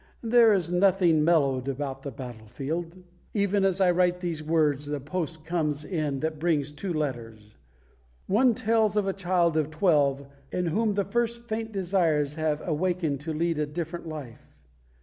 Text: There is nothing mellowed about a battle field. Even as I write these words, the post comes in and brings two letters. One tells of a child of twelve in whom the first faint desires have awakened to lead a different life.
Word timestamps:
There 0.23 0.51
is 0.51 0.71
nothing 0.71 1.23
mellowed 1.23 1.67
about 1.67 2.03
a 2.07 2.09
battle 2.09 2.47
field. 2.47 3.03
Even 3.35 3.63
as 3.63 3.79
I 3.79 3.91
write 3.91 4.19
these 4.19 4.41
words, 4.41 4.87
the 4.87 4.99
post 4.99 5.45
comes 5.45 5.85
in 5.85 6.25
and 6.25 6.39
brings 6.39 6.71
two 6.71 6.91
letters. 6.91 7.55
One 8.25 8.55
tells 8.55 8.97
of 8.97 9.05
a 9.05 9.13
child 9.13 9.57
of 9.57 9.69
twelve 9.69 10.25
in 10.51 10.65
whom 10.65 10.93
the 10.93 11.05
first 11.05 11.47
faint 11.47 11.71
desires 11.71 12.33
have 12.33 12.67
awakened 12.67 13.19
to 13.19 13.31
lead 13.31 13.59
a 13.59 13.67
different 13.67 14.07
life. 14.09 14.57